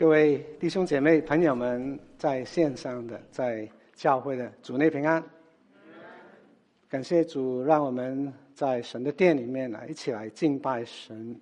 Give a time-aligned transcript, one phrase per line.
[0.00, 5.22] 各位弟兄姐妹、朋友们，在线上的、在教会的，主内平安。
[6.88, 11.38] 感谢主，让我们在神的殿里面来一起来敬拜神。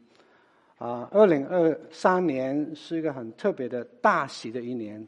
[0.76, 5.06] 啊，二零二三年是一个很特别的大喜的一年。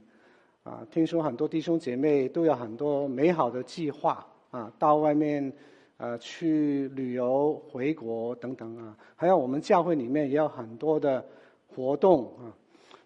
[0.62, 5.52] 啊，听说很多弟兄姐妹都有很多美好的计划啊，到外面
[5.96, 8.96] 呃去旅游、回国等等啊。
[9.16, 11.26] 还有我们教会里面也有很多的
[11.66, 12.54] 活动啊。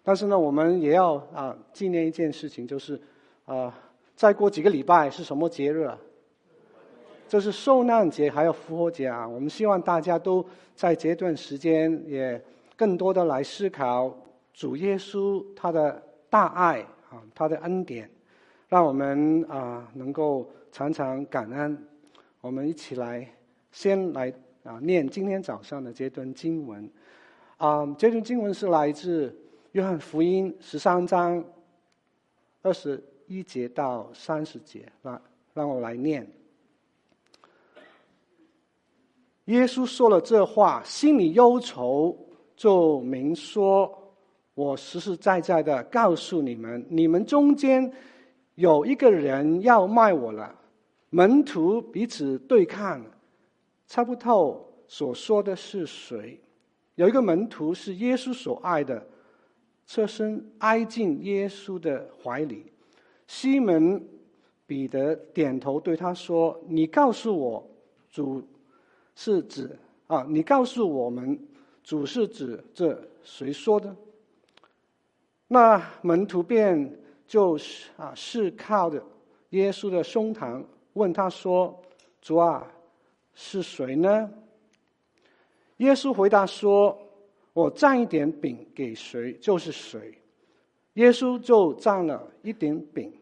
[0.07, 3.01] 但是呢，我们也要啊纪念一件事情，就是
[3.45, 3.73] 啊，
[4.15, 5.97] 再过几个礼拜是什么节日啊？
[7.27, 9.27] 就是受难节，还有复活节啊。
[9.27, 12.39] 我们希望大家都在这段时间也
[12.75, 14.15] 更多的来思考
[14.53, 15.99] 主耶稣他的
[16.29, 18.07] 大爱啊，他的恩典，
[18.69, 21.75] 让我们啊能够常常感恩。
[22.41, 23.27] 我们一起来
[23.71, 24.31] 先来
[24.63, 26.87] 啊念今天早上的这段经文
[27.57, 29.35] 啊，这段经文是来自。
[29.75, 31.43] 约翰福音十三章
[32.61, 35.19] 二十一节到三十节，来，
[35.53, 36.25] 让我来念。
[39.47, 42.17] 耶稣说了这话，心里忧愁，
[42.55, 43.93] 就明说
[44.55, 47.91] ：“我实实在在的告诉你们，你们中间
[48.53, 50.57] 有一个人要卖我了。”
[51.11, 53.03] 门徒彼此对看，
[53.87, 56.39] 猜不透所说的是谁。
[56.95, 59.05] 有一个门徒是耶稣所爱的。
[59.87, 62.71] 侧身挨进耶稣的怀里，
[63.27, 64.03] 西门
[64.65, 67.69] 彼得点头对他说：“你告诉我，
[68.09, 68.41] 主
[69.15, 70.25] 是指啊？
[70.27, 71.39] 你告诉我们，
[71.83, 73.95] 主是指这谁说的？”
[75.47, 79.03] 那门徒便就是啊，是靠着
[79.51, 80.63] 耶稣的胸膛
[80.93, 81.79] 问他说
[82.23, 82.65] ：“主啊，
[83.35, 84.31] 是谁呢？”
[85.77, 86.99] 耶稣回答说。
[87.55, 90.13] 我蘸一点饼给谁，就是谁。
[90.95, 93.13] 耶稣就蘸了一点饼，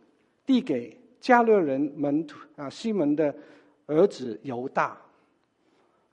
[0.43, 3.33] 递给加略人门徒啊西门的
[3.85, 4.99] 儿子犹大。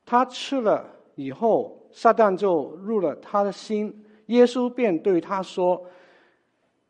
[0.05, 4.05] 他吃了以后，撒旦就入了他的心。
[4.27, 5.83] 耶稣便对他说：“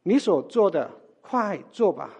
[0.02, 0.90] 你所做的，
[1.20, 2.12] 快做吧。”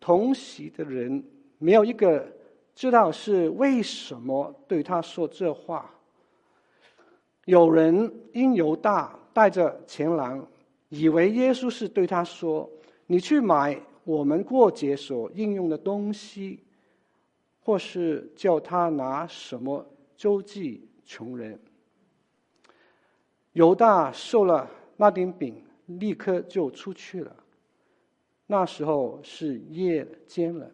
[0.00, 1.24] 同席的人
[1.58, 2.26] 没有一个
[2.74, 5.88] 知道是为什么对他说这话。
[7.46, 10.46] 有人因犹大带着钱囊，
[10.88, 12.70] 以为耶稣是对他说
[13.06, 16.60] ：“你去买我们过节所应用的东西，
[17.60, 19.84] 或是叫他拿什么
[20.16, 21.58] 周济穷人。”
[23.52, 27.36] 犹大受了那点饼，立刻就出去了。
[28.46, 30.70] 那时候是夜间了，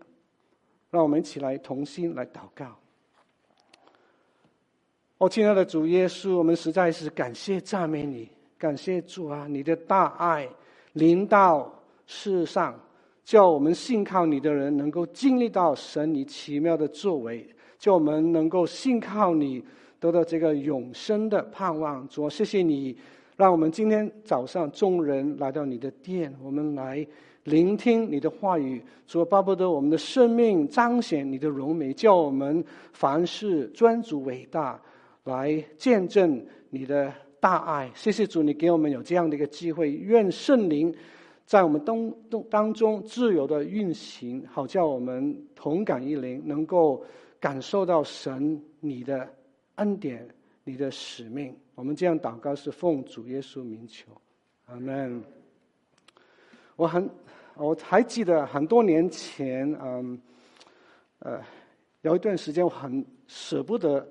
[0.90, 2.79] 让我们一起来同心来祷告。
[5.20, 8.26] 哦，亲爱的主耶稣，我们实在是感谢赞美你，
[8.56, 10.48] 感谢主啊，你的大爱
[10.94, 11.70] 临到
[12.06, 12.74] 世上，
[13.22, 17.46] 叫我们信靠你的人能够经历到神你奇妙的作为，
[17.78, 19.62] 叫我们能够信靠你
[19.98, 22.08] 得到这个永生的盼望。
[22.08, 22.96] 主，谢谢你，
[23.36, 27.06] 让我们今天早上众人来到你的殿，我们来
[27.44, 28.82] 聆听你的话语。
[29.06, 32.64] 主，巴不得我们的生命彰显你的荣美，叫我们
[32.94, 34.80] 凡事尊主伟大。
[35.24, 39.92] 来见证你的大爱，谢谢主，你给我们有这样的一个机会。
[39.92, 40.94] 愿圣灵
[41.44, 47.04] 在我们当当当中自由的运行，好叫我们同感一灵，能够
[47.38, 49.28] 感受到神你的
[49.76, 50.26] 恩典、
[50.64, 51.54] 你的使命。
[51.74, 54.10] 我们这样祷告是奉主耶稣名求，
[54.66, 55.22] 阿门。
[56.76, 57.08] 我很
[57.56, 60.20] 我还记得很多年前，嗯，
[61.18, 61.40] 呃，
[62.02, 64.06] 有一段时间我很舍不得。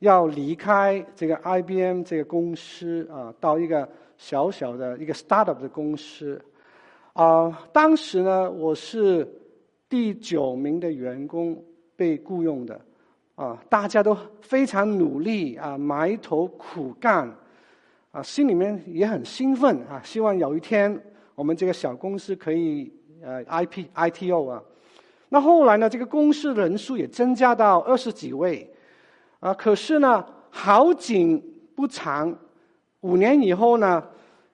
[0.00, 6.42] 要离开这个 IBM 这个公司啊，到一个小小的一个 startup 的公司
[7.12, 7.68] 啊。
[7.72, 9.28] 当时呢，我是
[9.90, 11.62] 第九名的员工
[11.96, 12.80] 被雇佣的
[13.34, 17.30] 啊，大家都非常努力啊，埋头苦干
[18.10, 20.98] 啊，心里面也很兴奋啊，希望有一天
[21.34, 22.90] 我们这个小公司可以
[23.22, 24.62] 呃 IP ITO 啊。
[25.28, 28.66] 那后来呢，这个公司人数也增加到二十几位。
[29.40, 31.42] 啊，可是呢，好景
[31.74, 32.38] 不长，
[33.00, 34.06] 五年以后呢，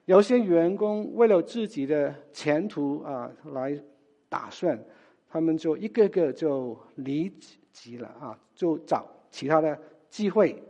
[0.05, 3.77] 有些员工为了自己的前途啊来
[4.29, 4.79] 打算，
[5.29, 7.29] 他们就一个个就离
[7.73, 9.77] 职了啊，就找其他的
[10.09, 10.63] 机会。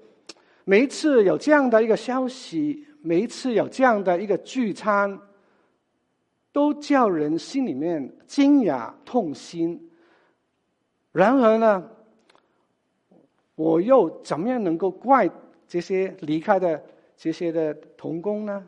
[0.66, 5.20] 每一次有这样的一个消息，每一次有这样的一个聚餐，
[6.52, 9.92] 都叫人心里面惊讶痛心。
[11.12, 11.90] 然而呢，
[13.58, 15.28] 我又怎么样能够怪
[15.68, 16.80] 这些离开的
[17.18, 18.64] 这些的童工呢？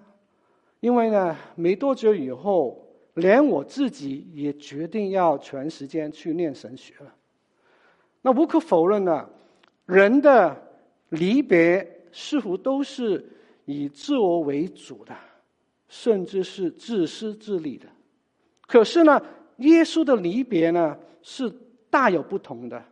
[0.80, 2.84] 因为呢，没多久以后，
[3.14, 7.14] 连我自己也决定要全时间去念神学了。
[8.24, 9.30] 那无可否认呢，
[9.86, 10.60] 人的
[11.10, 13.24] 离别似乎都是
[13.66, 15.16] 以自我为主的，
[15.88, 17.86] 甚至是自私自利的。
[18.66, 19.22] 可是呢，
[19.58, 21.54] 耶稣的离别呢，是
[21.92, 22.84] 大有不同的，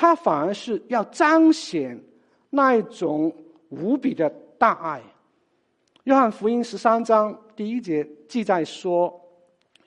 [0.00, 2.02] 他反而是要彰显
[2.48, 3.30] 那一种
[3.68, 5.02] 无比的大爱。
[6.04, 9.14] 约翰福音十三章第一节记载说，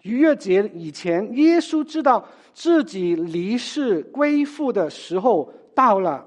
[0.03, 2.23] 逾越节以前，耶稣知道
[2.53, 6.23] 自己离世归父的时候到了。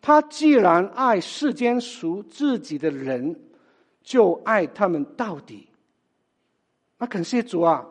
[0.00, 3.34] 他既然爱世间属自己的人，
[4.00, 5.66] 就爱他们到底。
[6.98, 7.84] 那感谢主啊，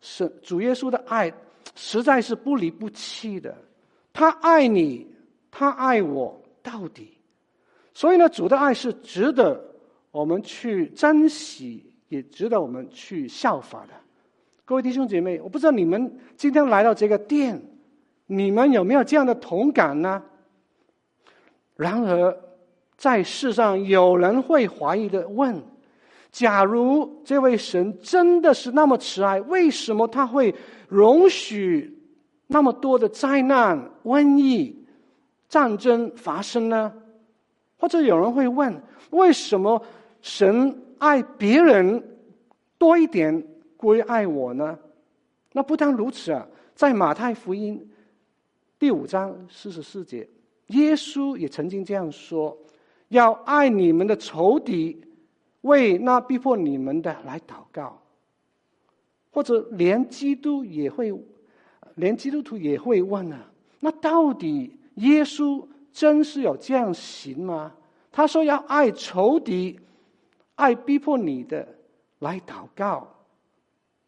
[0.00, 1.32] 是主耶稣的爱
[1.76, 3.56] 实在是不离不弃的。
[4.14, 5.06] 他爱你，
[5.50, 7.18] 他爱我到底。
[7.92, 9.62] 所以呢，主的爱是值得。
[10.10, 13.94] 我们去珍惜，也值得我们去效法的。
[14.64, 17.60] 各位弟兄姐妹，我不知道你们今天来到这个殿，
[18.26, 20.22] 你们有没有这样的同感呢？
[21.74, 22.38] 然而，
[22.96, 25.60] 在世上有人会怀疑的问：
[26.30, 30.54] 假如这位神真的是那么慈爱，为什么他会
[30.86, 31.93] 容许
[32.46, 34.84] 那么多的灾难、瘟疫、
[35.48, 36.92] 战争发生呢？
[37.78, 39.82] 或者有人会问：为什么？
[40.22, 42.02] 神爱别人
[42.78, 43.46] 多一点，
[43.76, 44.78] 归爱我呢？
[45.52, 47.86] 那不但如此啊，在马太福音
[48.78, 50.26] 第五章四十四节，
[50.68, 52.56] 耶稣也曾经这样说
[53.08, 54.98] ：“要爱你们的仇敌，
[55.60, 58.00] 为那逼迫你们的来祷告。”
[59.30, 61.12] 或者连基督也会，
[61.94, 63.50] 连基督徒也会问啊：
[63.80, 67.72] 那到底耶稣真是有这样行吗？
[68.10, 69.78] 他说要爱仇敌。
[70.56, 71.66] 爱逼迫你的
[72.20, 73.08] 来祷告，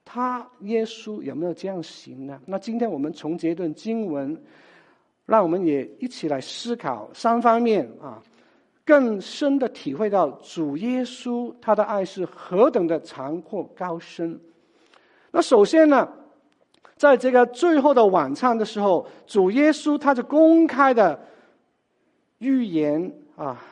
[0.04, 2.40] 他耶稣有没有这样行呢？
[2.46, 4.40] 那今天我们从这段经文，
[5.24, 8.22] 让我们也一起来思考三方面啊，
[8.84, 14.38] 更深的体会到主耶稣他的爱是何等的长阔高深。
[15.32, 16.08] 那首先呢，
[16.96, 21.20] 在这个最后的晚餐的时候，主耶稣他就公开的
[22.38, 23.62] 预言啊，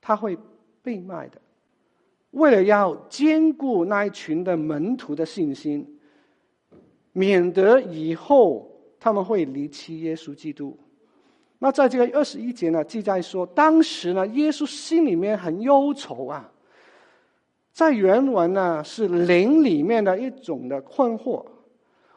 [0.00, 0.38] 他会
[0.82, 1.40] 被卖的。
[2.30, 5.86] 为了要坚固那一群的门徒的信心，
[7.12, 10.78] 免得以后他们会离弃耶稣基督。
[11.58, 16.50] 那在这个二十一节呢，记载说，当时呢，耶稣心里面很忧愁啊。
[17.72, 21.44] 在原文呢，是灵里面的一种的困惑。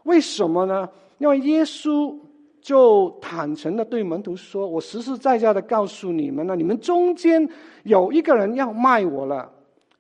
[0.10, 0.90] 为什么呢？
[1.20, 2.18] 因为耶稣
[2.60, 7.48] 就坦诚的对门徒说：“我实实在在的告诉你们呢，你们中间
[7.84, 9.48] 有一个人要卖我了。”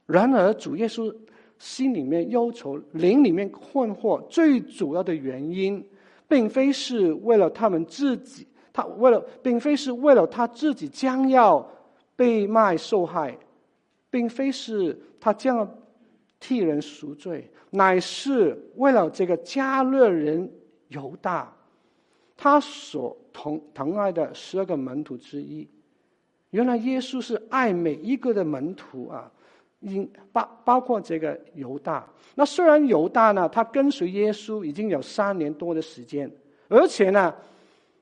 [0.07, 1.13] 然而，主耶稣
[1.59, 5.85] 心里面忧愁，灵里面困惑，最主要的原因，
[6.27, 11.63] 并非是为了他们自己，他为了，并非是为了他自己将要
[12.15, 13.37] 被卖受害，
[14.09, 15.65] 并非是他将要
[16.39, 20.51] 替人赎罪，乃是为了这个加勒人
[20.87, 21.53] 犹大，
[22.37, 25.67] 他所疼疼爱的十二个门徒之一。
[26.51, 29.31] 原来耶稣是爱每一个的门徒啊。
[29.81, 32.05] 因包包括这个犹大，
[32.35, 36.29] 那虽然犹大呢，他跟随耶稣已经有三年多的时间，
[36.67, 37.33] 而且呢，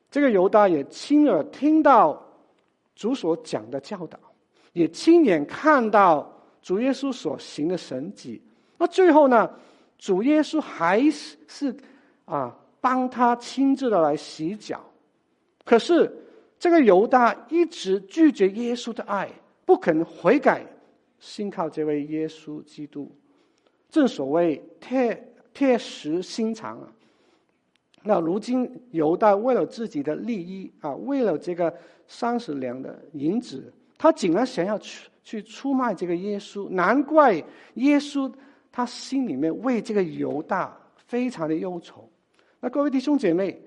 [0.09, 2.19] 这个犹大也亲耳听到
[2.95, 4.17] 主所讲的教导，
[4.73, 8.41] 也亲眼看到主耶稣所行的神迹。
[8.77, 9.49] 那最后呢，
[9.97, 11.75] 主耶稣还是是
[12.25, 14.83] 啊，帮他亲自的来洗脚。
[15.65, 16.11] 可是
[16.59, 19.29] 这个犹大一直拒绝耶稣的爱，
[19.65, 20.65] 不肯悔改。
[21.19, 23.11] 信靠这位耶稣基督，
[23.89, 26.87] 正所谓铁铁石心肠啊。
[28.03, 31.73] 那如今犹大为了自己的利益啊，为了这个
[32.07, 36.69] 三十两的银子，他竟然想要去去出卖这个耶稣。
[36.69, 37.33] 难怪
[37.73, 38.33] 耶稣
[38.71, 42.09] 他心里面为这个犹大非常的忧愁。
[42.61, 43.61] 那各位弟兄姐妹，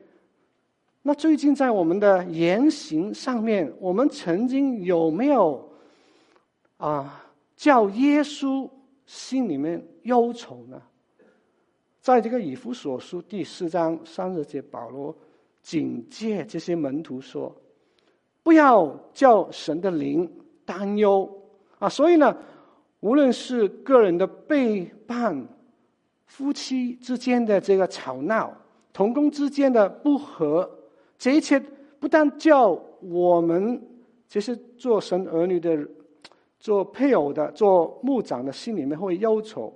[1.03, 5.71] 那最近在我们的言行上面，我们曾经有没有
[6.79, 7.27] 啊？
[7.57, 8.67] 叫耶稣
[9.05, 10.81] 心里面忧愁呢？
[12.01, 15.15] 在这个以弗所书第四章三十节，保罗
[15.63, 17.55] 警戒这些门徒说
[18.43, 20.27] ：“不要叫神的灵
[20.65, 21.31] 担忧
[21.81, 22.37] 啊！”所以呢，
[23.01, 25.45] 无论是个人的背叛、
[26.27, 28.57] 夫妻之间的这个吵闹、
[28.93, 30.71] 同工之间的不和，
[31.19, 31.61] 这一切
[31.99, 33.83] 不但叫我们
[34.29, 35.77] 这些做神儿女的。
[36.63, 39.73] 做配偶的、做牧长的心里面会忧愁，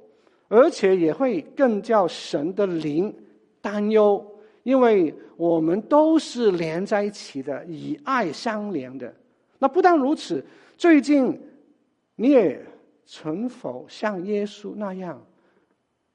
[0.48, 3.10] 而且也会更叫神的灵
[3.62, 4.22] 担忧，
[4.64, 9.10] 因为我们都是连在一起的，以爱相连的。
[9.60, 10.44] 那不但如此，
[10.76, 11.40] 最近
[12.16, 12.64] 你也
[13.04, 15.20] 曾否像耶稣那样，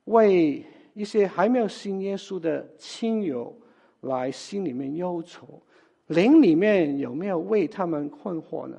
[0.06, 3.56] 为一些还没有信耶稣的亲友
[4.01, 5.62] 来心里面忧愁？
[6.08, 8.77] 灵里面有没有为他们困惑呢？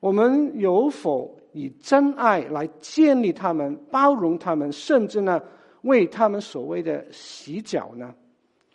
[0.00, 5.40] 我们有否以真爱来建立他们、包容他们，甚至呢，
[5.82, 8.14] 为他们所谓的洗脚呢？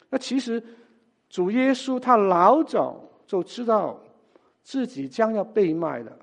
[0.09, 0.63] 那其实
[1.29, 3.99] 主耶稣他老早就知道
[4.61, 6.17] 自己将要被卖了，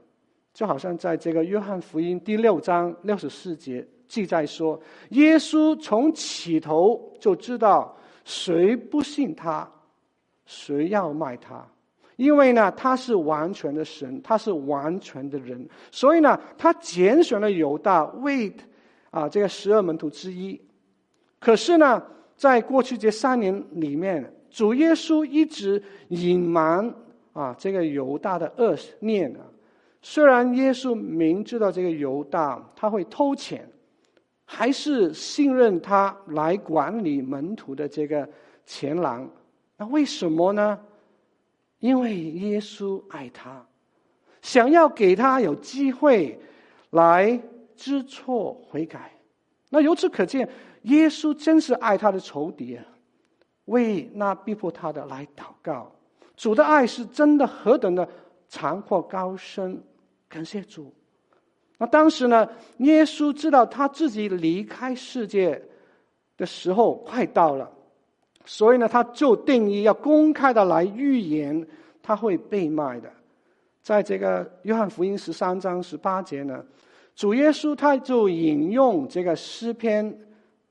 [0.53, 4.81] 就好像在这个约翰福音第六章六十四节记载说，
[5.11, 9.71] 耶稣从起头就知道谁不信他，
[10.47, 11.65] 谁要卖他。
[12.17, 18.53] 因为呢，他是完全的神，他是完全的人，所以呢，他拣选了犹大为
[19.11, 20.61] 啊这个十二门徒之一。
[21.39, 22.03] 可是呢，
[22.37, 26.95] 在过去这三年里面，主耶稣一直隐瞒
[27.33, 29.41] 啊这个犹大的恶念啊。
[30.03, 33.69] 虽然耶稣明知道这个犹大他会偷钱，
[34.45, 38.29] 还是信任他来管理门徒的这个
[38.65, 39.29] 钱囊。
[39.77, 40.79] 那为什么呢？
[41.79, 43.65] 因为耶稣爱他，
[44.43, 46.39] 想要给他有机会
[46.91, 47.41] 来
[47.75, 49.13] 知错悔改。
[49.71, 50.49] 那由此可见，
[50.83, 52.85] 耶稣真是爱他的仇敌啊，
[53.67, 55.91] 为那逼迫他的来祷告。
[56.37, 58.07] 主的爱是真的何等的
[58.49, 59.83] 长阔高深，
[60.31, 60.91] 感谢主。
[61.77, 65.61] 那当时呢，耶稣知道他自己离开世界
[66.39, 67.71] 的时候快到了。
[68.47, 71.67] 所以呢，他就定义要公开的来预言
[72.03, 73.13] 他会被卖的。
[73.83, 76.65] 在这个约翰福音十三章十八节呢，
[77.15, 80.19] 主耶稣他就引用这个诗篇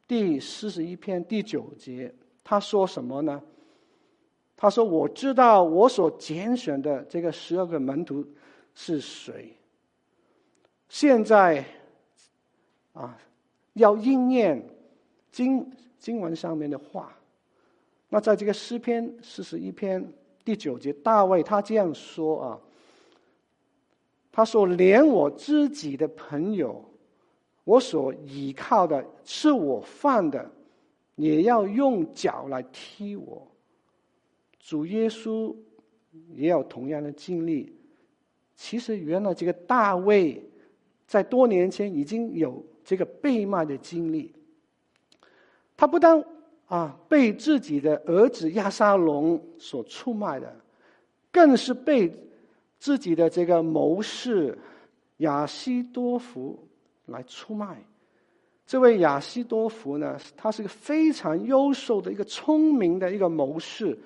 [0.08, 2.12] 第四十一篇第九节，
[2.44, 3.42] 他说什么呢？
[4.62, 8.26] 他说：“我知道我所拣选的这个十二个门徒
[8.74, 9.54] 是谁。
[10.88, 11.64] 现在
[12.94, 13.18] 啊，
[13.74, 14.68] 要应验
[15.32, 17.16] 经经文上面的话。”
[18.12, 20.12] 那在这个诗篇四十一篇
[20.44, 22.60] 第九节，大卫他这样说啊，
[24.32, 26.84] 他说：“连我自己的朋友，
[27.64, 30.52] 我所倚靠的，吃我饭的，
[31.18, 33.48] 也要用脚来踢我。”
[34.60, 35.56] 主耶稣
[36.34, 37.79] 也有同样的经历。
[38.62, 40.44] 其实，原来这个大卫
[41.08, 44.36] 在多年前已经有这个被卖的经历。
[45.78, 46.22] 他不但
[46.68, 50.54] 啊，被自己的儿子亚沙龙所出卖的，
[51.32, 52.14] 更是被
[52.80, 54.60] 自己的这个谋士
[55.20, 56.60] 亚西多弗
[57.06, 57.82] 来出卖。
[58.68, 63.98] 这位亚西多弗呢，他是一个非常优秀的一个聪明的一个谋士，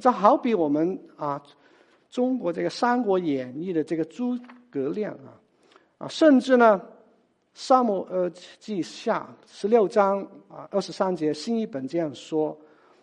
[0.00, 1.40] 这好比我们啊，
[2.12, 4.38] 中国这个《三国演义》的这个诸
[4.70, 5.34] 葛亮啊，
[5.98, 6.80] 啊，甚至呢。
[7.54, 12.56] 撒母呃记下十六章啊二十三节，新译本这样说：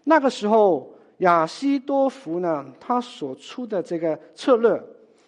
[0.04, 4.82] 那个时候亚西多福呢，他所出的这个策略，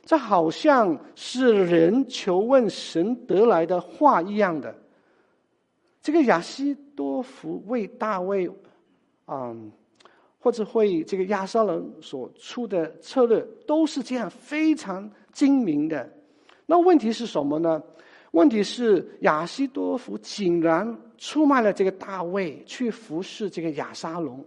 [0.04, 4.76] 这好像是人求问神得来的话一样的。
[6.02, 8.50] 这个亚西多福为大卫，
[9.28, 9.72] 嗯，
[10.42, 16.12] 或者会这个亚沙龙所出的策略，都是这样非常精明的。
[16.66, 17.82] 那问题是什么呢？
[18.32, 24.44] 问题是亚西多弗竟然出卖了这个大卫，去服侍这个亚沙龙。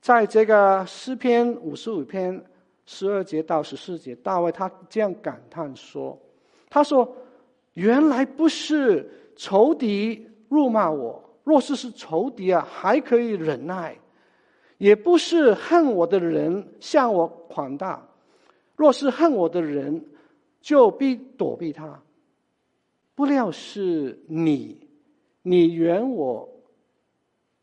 [0.00, 2.42] 在这个诗篇五十五篇
[2.86, 6.18] 十二节到十四节，大卫他这样感叹说
[6.70, 7.16] ：“他说，
[7.74, 13.92] 原来不是仇敌辱骂我，若是是仇敌啊，还可以忍耐；
[14.78, 18.08] 也不是恨我的人向我夸大，
[18.76, 20.04] 若是恨我的人，
[20.60, 22.00] 就必躲避他。”
[23.16, 24.76] 不料是你，
[25.42, 26.48] 你原我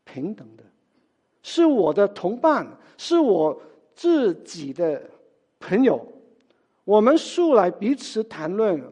[0.04, 0.64] 平等的，
[1.42, 2.66] 是我的同伴，
[2.96, 3.60] 是我
[3.94, 5.02] 自己的
[5.60, 6.10] 朋友。
[6.84, 8.82] 我们素来彼此谈论，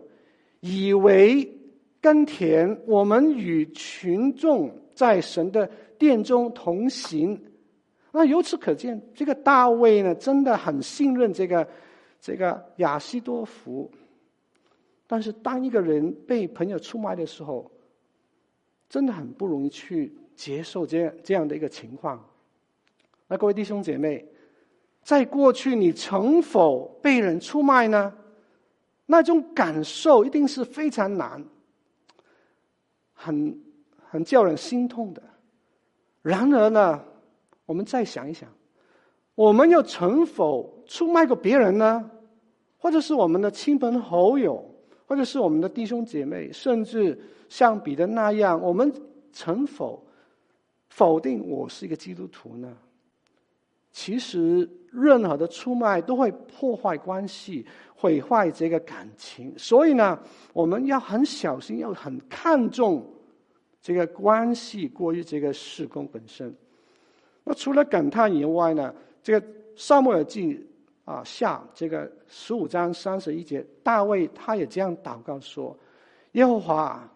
[0.60, 1.50] 以为
[1.98, 2.78] 甘甜。
[2.86, 5.66] 我们与群众在神的
[5.98, 7.42] 殿中同行。
[8.12, 11.68] 那由此可见，这个大卫呢，真的很信任这个
[12.20, 13.90] 这个亚西多弗。
[15.06, 17.70] 但是，当一个人被朋友出卖的时候，
[18.88, 22.24] 真的很不容易去接受这样这样的一个情况。
[23.26, 24.24] 那各位弟兄姐妹，
[25.02, 28.12] 在过去你曾否被人出卖呢？
[29.06, 31.44] 那种感受一定是非常难，
[33.12, 33.60] 很
[34.08, 35.20] 很叫人心痛的。
[36.22, 37.04] 然而呢，
[37.70, 38.48] 我们再想一想，
[39.36, 42.10] 我们又曾否出卖过别人呢？
[42.76, 44.68] 或者是我们的亲朋好友，
[45.06, 47.16] 或者是我们的弟兄姐妹，甚至
[47.48, 48.92] 像彼得那样，我们
[49.32, 50.04] 曾否
[50.88, 52.76] 否定我是一个基督徒呢？
[53.92, 59.56] 其实，任何的出卖都会破坏关系，毁坏这个感情。
[59.56, 60.18] 所以呢，
[60.52, 63.08] 我们要很小心，要很看重
[63.80, 66.52] 这个关系，过于这个事工本身。
[67.50, 70.64] 那除了感叹以外呢，这个撒母耳记
[71.04, 75.76] 啊下这个十五章三十一节，大卫他也这样祷告说
[76.32, 77.12] ：“耶和华，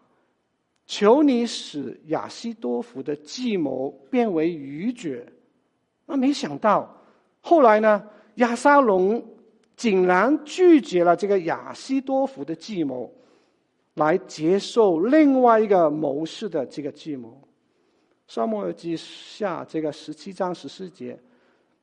[0.86, 5.24] 求你使亚西多弗的计谋变为愚拙。”
[6.04, 6.92] 那没想到，
[7.40, 9.24] 后来呢，亚沙龙
[9.76, 13.08] 竟然拒绝了这个亚西多弗的计谋，
[13.94, 17.40] 来接受另外一个谋士的这个计谋。
[18.26, 21.18] 撒母耳记下这个十七章十四节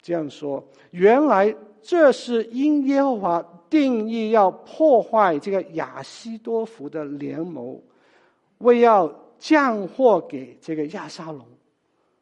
[0.01, 7.81] 这样说：原来这是因耶和华定义要破坏这个亚希多弗的联谋，
[8.57, 11.45] 为要降祸给这个亚沙龙。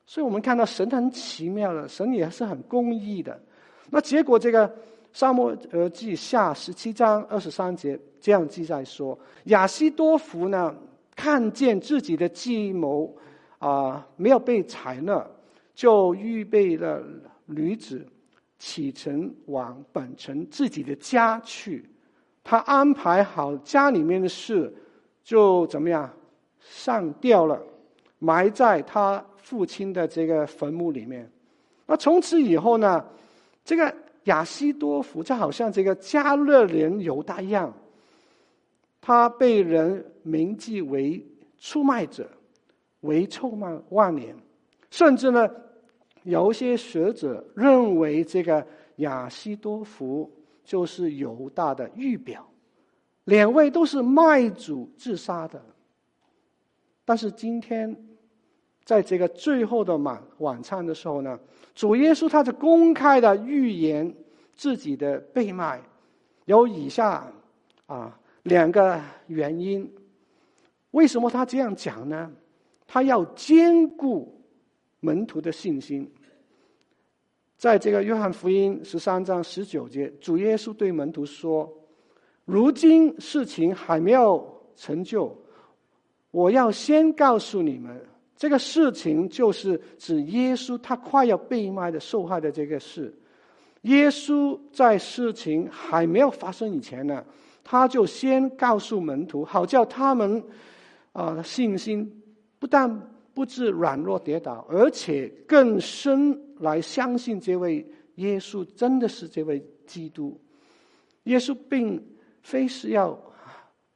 [0.05, 3.39] 所以我们看到神很奇妙的，神也是很公义的。
[3.89, 4.73] 那结果，这个
[5.13, 10.75] 撒母耳记下十七章二十三节这样记载说：亚西多弗呢，
[11.15, 13.15] 看见自己的计谋
[13.59, 15.23] 啊、没有被采纳，
[15.75, 17.03] 就预备了
[17.45, 18.03] 女子，
[18.57, 21.85] 启程往本城自己的家去。
[22.43, 24.73] 他安排好家里面的事，
[25.23, 26.11] 就怎么样
[26.59, 27.61] 上吊了，
[28.17, 29.23] 埋在他。
[29.41, 31.27] 父亲的这个坟墓里面，
[31.87, 33.03] 那从此以后呢，
[33.65, 33.91] 这个
[34.25, 37.73] 亚西多弗就好像这个加勒人犹大一样，
[39.01, 41.25] 他被人铭记为
[41.57, 42.29] 出卖者，
[43.01, 44.35] 为臭万万年，
[44.89, 45.49] 甚至呢，
[46.23, 48.65] 有些学者认为这个
[48.97, 50.31] 亚西多福
[50.63, 52.47] 就是犹大的预表，
[53.25, 55.63] 两位都是卖主自杀的，
[57.05, 57.95] 但是今天。
[58.85, 61.39] 在这个最后的晚晚餐的时候呢，
[61.75, 64.11] 主耶稣他是公开的预言
[64.55, 65.79] 自己的被卖，
[66.45, 67.31] 有以下
[67.85, 69.87] 啊两个原因。
[70.89, 72.31] 为什么他这样讲呢？
[72.91, 74.41] 他要兼顾
[74.99, 76.11] 门徒的信心。
[77.55, 81.71] 在这个约翰福音十三章十九节，主耶稣对门徒说
[82.45, 84.43] ：“如今事情还没有
[84.75, 85.37] 成就，
[86.31, 88.03] 我要先告诉你们。”
[88.35, 93.13] 这个事情就是指耶稣他快要被卖的受害的这个事。
[93.81, 97.23] 耶稣在事情还没有发生以前呢，
[97.63, 100.43] 他就先告诉门徒，好叫他们
[101.11, 102.18] 啊信心
[102.59, 107.83] 不但不致软弱跌倒，而且更深来相信这位
[108.15, 110.39] 耶稣真的是这位基督。
[111.23, 112.05] 耶稣并
[112.43, 113.19] 非是要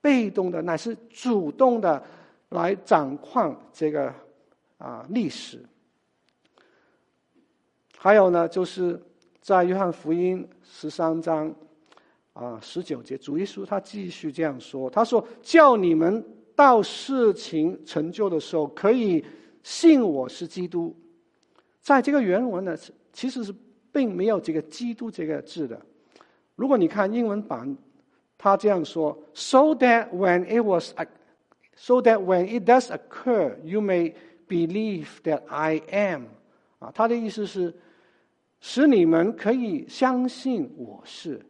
[0.02, 2.04] 被动的，乃是主动的
[2.50, 4.14] 来掌控这个。
[4.80, 5.64] 啊，历史。
[7.98, 9.02] 还有呢，就是
[9.40, 11.56] 在约翰福音十三章
[12.34, 16.22] 啊十九节，主耶稣他继续这样说：“他说，叫你们
[16.56, 19.24] 到事情成就的时候，可以
[19.64, 20.96] 信我是基督。”
[21.82, 22.78] 在这个原文呢，
[23.12, 23.54] 其实是
[23.92, 25.80] 并没有这个“基督”这个字的。
[26.56, 27.76] 如果你看英文版，
[28.38, 30.94] 他这样说：“So that when it was,
[31.76, 34.14] so that when it does occur, you may。”
[34.46, 36.26] Believe that I am，
[36.78, 37.74] 啊，他的意思是
[38.60, 41.44] 使你们可以相信我是。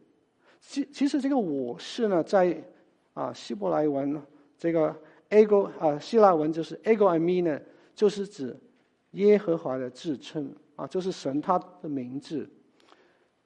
[0.60, 2.56] 其其实这个我是呢，在
[3.12, 4.24] 啊希伯来文呢
[4.64, 4.98] 这个
[5.28, 7.60] ego 啊希腊文就是 ego eimi 呢，
[7.94, 8.58] 就是指
[9.10, 12.48] 耶和华的自称啊，就是神他的名字。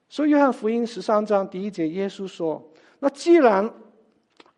[0.09, 3.69] 所以约翰福音十三章第一节，耶稣说：“那既然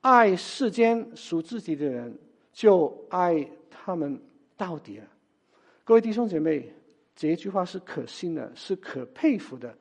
[0.03, 2.14] 爱世间属自己的人，
[2.53, 4.20] 就爱他们。”
[4.55, 5.07] 到底了，
[5.83, 6.70] 各位弟兄姐妹，
[7.16, 9.75] 这一句话是可信的，是可佩服的。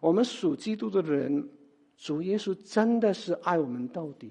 [0.00, 1.48] 我们属基督的人，
[1.96, 4.30] 主耶稣真的是爱我们到底。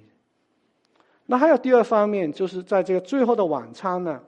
[1.26, 4.22] 那还有第二方面，就是在这个最后的晚餐呢，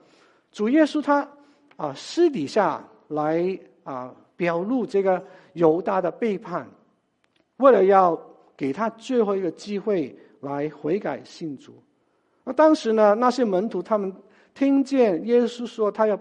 [0.51, 1.27] 主耶稣他
[1.75, 6.67] 啊私底下来啊表露这个犹大的背叛，
[7.57, 8.19] 为了要
[8.55, 11.73] 给他最后一个机会来悔改信主。
[12.43, 14.13] 那当时呢，那些门徒他们。
[14.57, 16.19] 听见耶稣说他要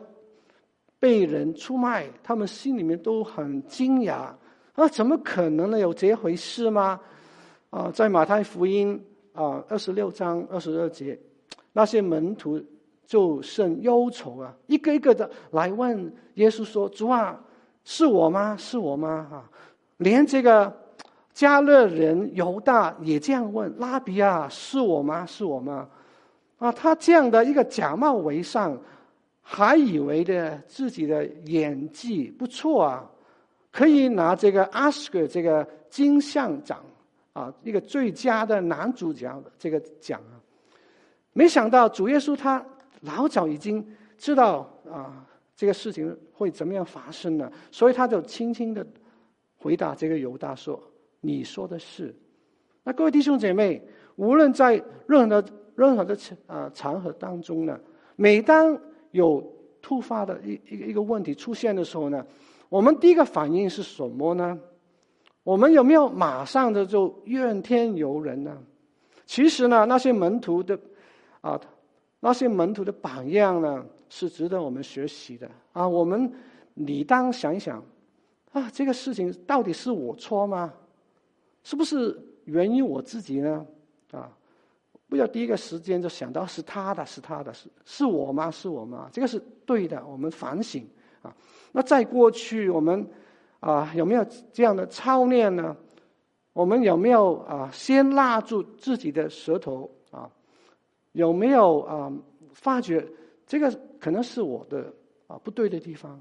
[0.98, 4.28] 被人出卖，他们心里面都很惊讶
[4.74, 4.86] 啊！
[4.92, 5.78] 怎么可能呢？
[5.78, 7.00] 有这回事吗？
[7.70, 9.02] 啊，在马太福音
[9.36, 11.18] 啊二十六章二十二节，
[11.72, 12.60] 那些门徒
[13.06, 17.38] 就甚忧愁啊，一个一个的来问耶稣说：“主啊，
[17.84, 18.56] 是我吗？
[18.56, 19.48] 是我吗？”啊，
[19.98, 20.74] 连这个
[21.32, 25.24] 加勒人犹大也这样问：“拉比啊，是我吗？
[25.24, 25.88] 是我吗？”
[26.58, 28.76] 啊，他这样的一个假冒为善，
[29.42, 33.10] 还以为的自己的演技不错啊，
[33.70, 36.82] 可以拿这个奥斯卡这个金像奖
[37.36, 40.40] 啊，一个最佳的男主角这个奖啊。
[41.32, 42.64] 没想到主耶稣他
[43.02, 48.86] 老早已经知道啊，这个事情会怎么样发生了，所以他就轻轻的
[49.56, 50.80] 回答这个犹大说
[51.20, 52.14] ：“你说的是。”
[52.84, 53.82] 那各位弟兄姐妹，
[54.16, 55.52] 无论在任何的。
[55.76, 57.78] 任何的场啊场合当中呢，
[58.16, 59.46] 每当有
[59.82, 62.26] 突发的一一个一个问题出现的时候呢，
[62.70, 64.58] 我们第一个反应是什么呢？
[65.46, 68.58] 我们有没有马上的就怨天尤人呢？
[69.26, 70.76] 其实呢，那些门徒的
[71.40, 71.60] 啊，
[72.18, 75.86] 那些门徒的榜样呢，是值得我们学习的啊。
[75.86, 76.32] 我们
[76.74, 77.80] 理当想一想
[78.50, 80.74] 啊，这个事情到底是我错吗？
[81.62, 83.64] 是不是源于我自己呢？
[84.10, 84.28] 啊？
[85.08, 88.50] 不要第一个时间就想到是他的，是他的，是是我吗？
[88.50, 89.08] 是我吗？
[89.12, 90.84] 这个是对的，我们反省
[91.22, 91.32] 啊。
[91.70, 93.08] 那在过去，我们
[93.66, 95.76] 啊有没有这样的操练呢？
[96.52, 100.30] 我们有没有啊先拉住自己的舌头啊？
[101.12, 102.12] 有没有啊
[102.52, 103.04] 发觉
[103.44, 104.94] 这个可能是我的
[105.26, 106.20] 啊不对的地方？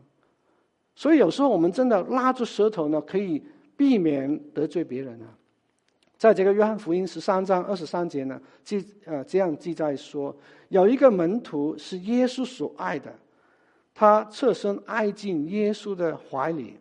[0.95, 3.39] 所以有时候我们真的拉住舌头呢，可以
[3.77, 5.29] 避免得罪别人啊。
[6.17, 10.35] 在这个约翰福音十三章二十三节呢，记呃这样记载说，
[10.69, 13.13] 有一个门徒是耶稣所爱的，
[13.93, 16.77] 他侧身挨进耶稣的怀里。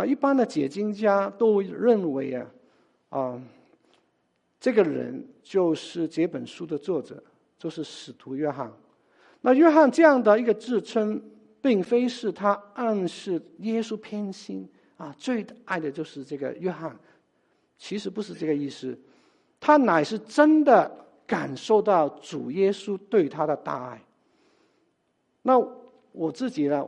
[0.00, 2.46] 啊，一般的解经家都认为啊，
[3.10, 3.42] 啊，
[4.58, 7.22] 这个人就是这本书的作者，
[7.58, 8.72] 就是使徒约翰。
[9.42, 11.20] 那约翰这样的一个自称，
[11.60, 16.98] 并非是他暗示耶稣偏心啊，最爱的就是这个约翰。
[17.76, 18.98] 其实不是这个意思，
[19.58, 20.90] 他乃是真的
[21.26, 24.02] 感受到主耶稣对他的大爱。
[25.42, 25.58] 那
[26.12, 26.86] 我自己呢，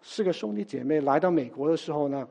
[0.00, 2.28] 四个兄弟姐妹来到美国的时候呢，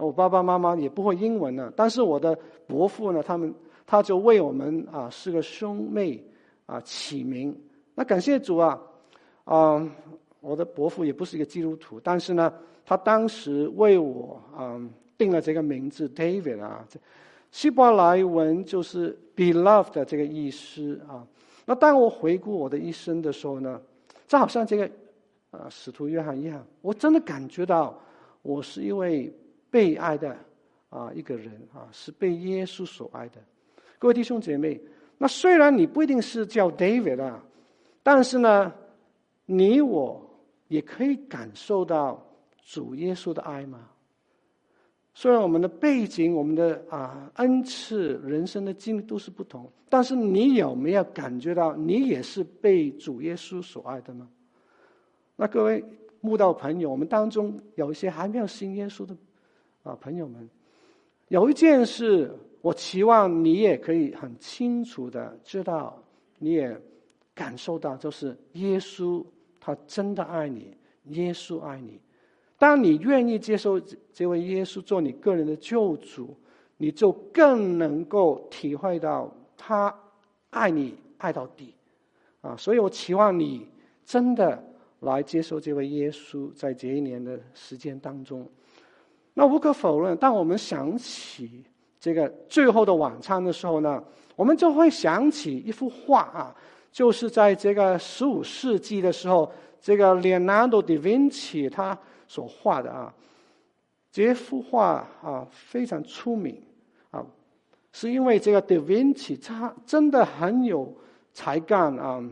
[0.00, 2.36] 我爸爸妈妈也不会英文呢，但是我的
[2.66, 3.54] 伯父呢，他们
[3.86, 6.22] 他就为我们啊四个兄妹
[6.66, 7.56] 啊起名。
[7.94, 8.80] 那感谢主啊，
[9.44, 9.88] 啊，
[10.40, 12.52] 我的伯父也不是一个基督徒，但是呢，
[12.84, 14.80] 他当时为我啊
[15.18, 16.86] 定了这个名字 David 啊。
[17.50, 21.26] 希伯来文就是 “beloved” 这个意思啊。
[21.66, 23.80] 那当我回顾我的一生的时候呢，
[24.26, 24.88] 就好像这个
[25.50, 27.98] 啊使徒约翰一样，我真的感觉到
[28.42, 29.32] 我是一位
[29.70, 30.36] 被爱的
[30.88, 33.36] 啊一个人啊，是被耶稣所爱的。
[33.98, 34.80] 各位弟兄姐妹，
[35.18, 37.44] 那虽然你不一定是叫 David 啊，
[38.02, 38.72] 但是呢，
[39.46, 40.20] 你我
[40.68, 42.26] 也可以感受到
[42.64, 43.88] 主耶稣的爱吗？
[45.12, 54.26] 虽然我们的背景、我们的啊恩赐、人生的经历都是不同，但是你有没有感觉到你也是被主耶稣所爱的呢？
[55.36, 55.84] 那各位
[56.20, 59.14] 慕道朋友，我们当中有一些还没有信耶稣的
[59.82, 60.48] 啊朋友们，
[61.28, 66.02] 有一件事，我期望你也可以很清楚的知道，
[66.38, 66.78] 你也
[67.34, 69.24] 感受到，就是耶稣
[69.58, 71.98] 他真的爱你，耶稣爱你。
[72.58, 73.80] 当你愿意接受
[74.12, 76.36] 这位耶稣做你个人的救主，
[76.76, 79.94] 你就更能够体会到他
[80.50, 81.74] 爱你爱到底，
[82.42, 82.54] 啊！
[82.56, 83.66] 所以我期望你
[84.04, 84.62] 真的
[85.00, 88.46] 来接受这位耶稣，在这一年的时间当中。
[89.34, 91.64] 那无可否认，当我们想起
[91.98, 94.02] 这个最后的晚餐的时候呢，
[94.36, 96.54] 我们就会想起一幅画啊，
[96.92, 101.98] 就是在这个十五世纪的时候，这个 Leonardo da Vinci 他。
[102.32, 103.12] 所画的啊，
[104.12, 106.62] 这幅画啊非常出名
[107.10, 107.26] 啊，
[107.92, 110.96] 是因为这个 da Vinci 他真的很有
[111.32, 112.22] 才干啊，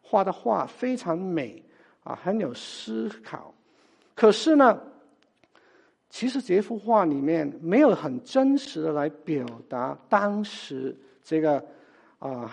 [0.00, 1.62] 画的画非常美
[2.02, 3.52] 啊，很有思考。
[4.14, 4.80] 可是呢，
[6.12, 10.94] 其实这幅画里面没有很真实的来表达当时
[11.24, 11.64] 这个
[12.18, 12.50] 啊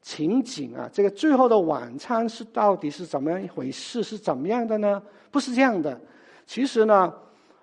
[0.00, 4.00] 情景啊，这个最后的晚餐是到底是怎么样一回事？
[4.04, 5.02] 是怎么样的呢？
[5.32, 6.00] 不是这样的。
[6.46, 7.12] 其实呢，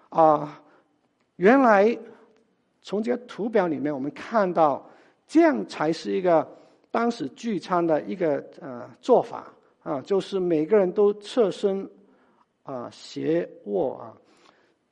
[0.09, 0.61] 啊，
[1.37, 1.97] 原来
[2.81, 4.85] 从这个图表里面，我们看到
[5.25, 6.45] 这样才是一个
[6.91, 9.47] 当时聚餐的一个呃做法
[9.81, 11.89] 啊，就是每个人都侧身
[12.63, 14.13] 啊斜卧啊，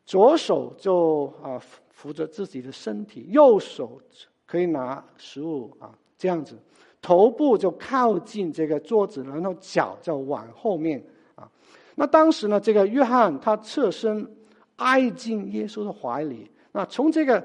[0.05, 3.99] 左手就啊扶着自己的身体，右手
[4.45, 6.55] 可以拿食物啊，这样子，
[7.01, 11.49] 头部就靠近这个桌子，然后脚就往后面啊。
[11.95, 14.29] 那当时呢，这个约翰他侧身
[14.75, 16.51] 挨进耶稣的怀里。
[16.71, 17.43] 那从这个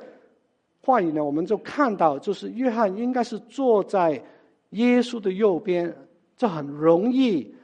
[0.83, 4.23] 话语呢，我们就看到，就是约翰应该是坐在
[4.70, 5.96] 耶稣的右边，
[6.37, 7.55] 就很容易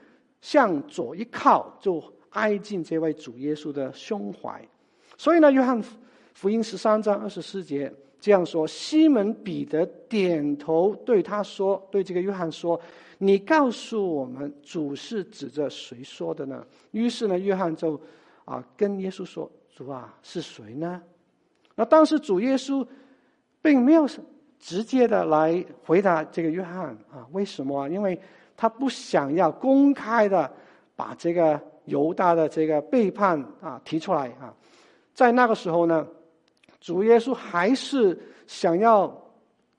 [0.41, 4.67] 向左一靠，就挨近这位主耶稣的胸怀。
[5.17, 5.83] 所以呢，约翰
[6.35, 12.81] 福音十三章二十四节这样说：西门彼得点头对他说，对这个约翰说
[13.19, 18.01] ：“你告诉我们，主是指着谁说的呢？”于是呢，约翰就
[18.45, 21.01] 啊跟耶稣说：“主啊，是谁呢？”
[21.75, 22.87] 那当时主耶稣
[23.63, 24.09] 并没有
[24.59, 27.89] 直接的来回答这个约翰啊，为什么？
[27.89, 28.19] 因为
[28.57, 30.51] 他不想要公开的
[30.95, 34.53] 把这个犹大的这个背叛啊提出来啊。
[35.17, 36.07] 在那个时候呢，
[36.79, 39.11] 主耶稣还是想要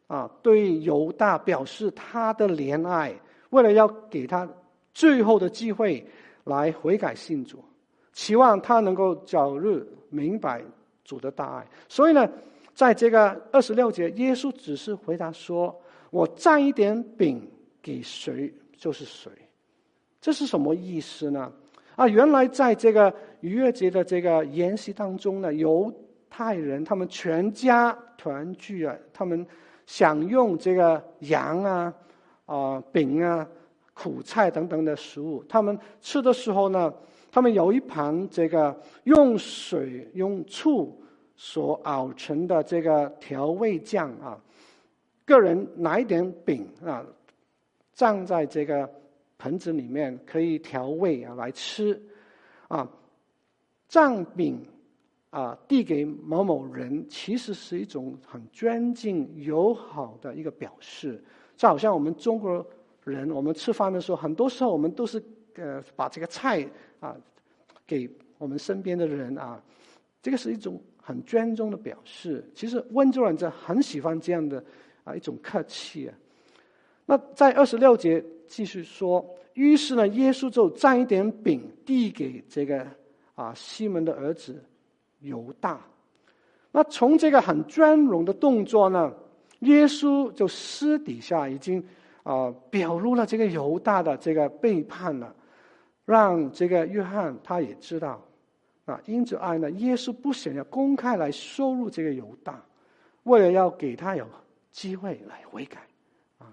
[0.08, 3.14] 啊对犹大表示他的怜爱，
[3.52, 4.50] 为了要给他
[4.96, 6.04] 最后的机会
[6.44, 7.64] 来悔改信主，
[8.14, 10.64] 期望他能够早日明白。
[11.08, 12.30] 主的大爱，所以呢，
[12.74, 15.74] 在这个二十六节，耶稣只是回答说
[16.12, 17.50] ：“我蘸一点饼
[17.82, 19.32] 给谁就是谁。”
[20.20, 21.50] 这是什么意思呢？
[21.96, 25.94] 啊，原来在这个逾越节的这个筵席当中呢，犹
[26.30, 29.46] 太人他们全家团聚啊，他们
[29.86, 31.94] 享用这个羊啊、
[32.46, 33.48] 啊、饼啊、
[33.94, 35.44] 苦菜等等的食物。
[35.48, 36.94] 他们吃的时候呢，
[37.32, 41.02] 他们有一盘这个用水用醋
[41.36, 44.38] 所熬成的这个调味酱啊，
[45.26, 47.06] 个人拿一点饼啊，
[47.96, 48.90] 蘸在这个
[49.38, 52.02] 盆子里面可以调味啊来吃，
[52.68, 52.90] 啊，
[53.90, 54.62] 蘸饼
[55.30, 61.24] 啊递给某某人，其实是一种很尊敬友好的一个表示。
[61.56, 62.66] 就好像我们中国
[63.04, 65.22] 人，我们吃饭的时候，很多时候我们都是
[65.56, 66.68] 呃把这个菜。
[67.00, 67.16] 啊，
[67.86, 69.62] 给我们身边的人啊，
[70.20, 72.44] 这个是一种很尊重的表示。
[72.56, 74.62] 其实温州人就很喜欢这样的
[75.04, 76.18] 啊一种客气啊。
[77.06, 79.24] 那在二十六节继续说，
[79.54, 82.84] 于是呢，耶稣就蘸一点饼递给这个
[83.38, 84.62] 啊西门的儿子
[85.22, 85.80] 犹大。
[86.74, 89.14] 那从这个很尊荣的动作呢，
[89.60, 91.82] 耶稣就私底下已经
[92.24, 95.34] 啊表露了这个犹大的这个背叛了。
[96.04, 98.24] 让这个约翰他也知道，
[98.86, 102.64] 啊，因着爱呢，耶稣不想要公开来羞辱这个犹大，
[103.24, 104.26] 为了要给他有
[104.72, 105.82] 机会来悔改，
[106.38, 106.48] 啊，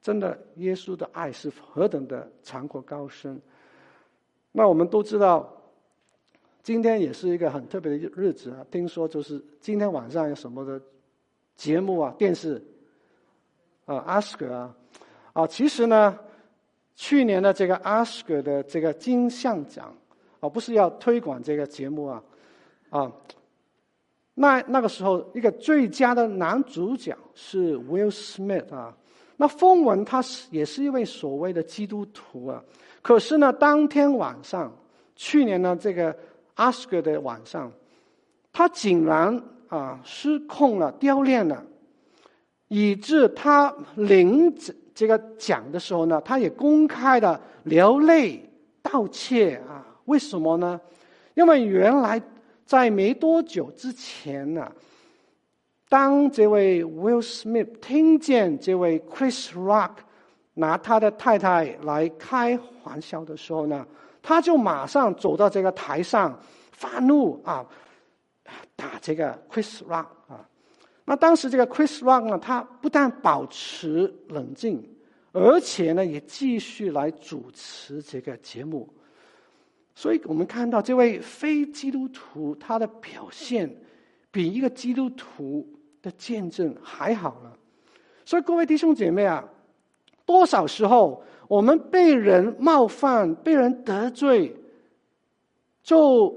[0.00, 3.42] 真的，耶稣的爱是何等的长阔高深。
[4.52, 5.52] 那我们都知道，
[6.66, 8.66] 今天也是一个很特别的日子啊。
[8.72, 10.82] 听说就是今天晚上有什么的
[11.54, 12.60] 节目啊，电视，
[13.84, 14.74] 啊，奥斯卡啊，
[15.32, 16.18] 啊，其实呢。
[16.98, 19.94] 去年的这个奥斯卡的这个金像奖，
[20.40, 22.22] 啊，不是要推广这个节目啊，
[22.88, 23.12] 啊，
[24.32, 28.96] 那那个时候一个最佳的男主角是 Will Smith 啊，
[29.36, 32.64] 那风闻他是也是一位所谓的基督徒啊，
[33.02, 34.74] 可是呢，当天晚上，
[35.14, 36.16] 去年呢这个
[36.56, 37.72] 奥斯卡的晚上，
[38.52, 41.64] 他竟然啊失控了，掉链了，
[42.68, 44.74] 以致他领着。
[44.94, 48.42] 这个奖的时候呢，他也公开的流泪
[48.80, 49.84] 道歉啊？
[50.06, 50.80] 为什么呢？
[51.34, 52.18] 因为原来
[52.64, 54.72] 在没多久之前呢，
[55.90, 59.96] 当这位 Will Smith 听见这位 Chris Rock
[60.54, 63.86] 拿他的太太来开玩笑的时候呢，
[64.26, 66.36] 他就马上走到这个台上
[66.72, 67.64] 发怒啊，
[68.74, 70.44] 打这个 Chris Rock 啊。
[71.04, 74.84] 那当时这个 Chris Rock 呢，他不但保持冷静，
[75.30, 78.92] 而且呢，也继续来主持这个节目。
[79.94, 83.72] 所以我们看到这位非基督徒他的表现，
[84.32, 85.64] 比一个基督徒
[86.02, 87.56] 的见证还好了。
[88.24, 89.48] 所以各位弟兄姐妹啊，
[90.24, 94.56] 多少时候我们被人冒犯、被人得罪，
[95.82, 96.34] 就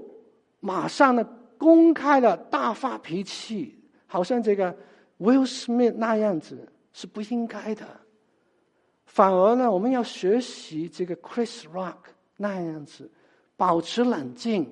[0.59, 1.23] 马上呢
[1.57, 3.75] 公开了大发脾气。
[4.11, 4.75] 好像这个
[5.19, 7.85] Will Smith 那样子是不应该的，
[9.05, 11.97] 反而呢，我们要学习这个 Chris Rock
[12.35, 13.07] 那样子，
[13.55, 14.67] 保持冷静，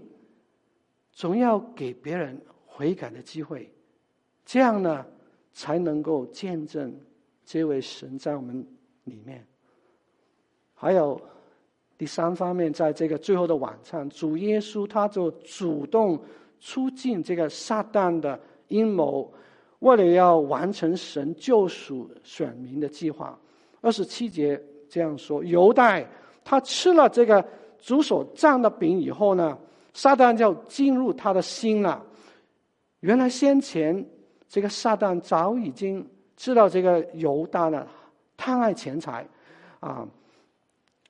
[1.12, 3.72] 总要给别人悔改的机会，
[4.44, 5.06] 这样呢，
[5.54, 7.00] 才能够见证
[7.46, 8.66] 这位神在我们
[9.04, 9.46] 里面。
[10.80, 11.20] 还有
[11.98, 16.22] 第三方面，在这个最后的晚餐，主耶稣他就主动
[16.60, 19.34] 出尽这个撒旦的阴谋，
[19.80, 23.36] 为了要完成神救赎选民的计划。
[23.82, 26.00] 二十七节这样说：犹大
[26.44, 27.44] 他吃了这个
[27.80, 29.58] 主所杖的饼以后呢，
[29.94, 32.04] 撒旦就进入他的心了。
[33.00, 34.06] 原来先前
[34.48, 37.88] 这个撒旦早已经知道这个犹大呢
[38.36, 39.28] 贪爱钱财
[39.80, 40.08] 啊，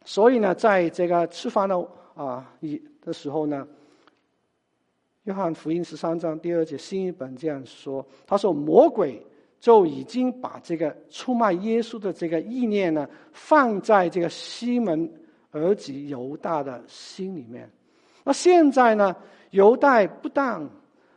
[0.08, 1.78] 所以呢，在这个吃饭的
[2.15, 3.67] 啊一的时候呢。
[5.24, 9.22] 约翰福音十三章第二节新译本这样说：“他说魔鬼
[9.60, 15.12] 就已经把这个出卖耶稣的这个意念呢，放在这个西门
[15.52, 17.70] 儿子犹大的心里面。
[18.24, 19.13] 那现在呢，
[19.50, 20.65] 犹大不但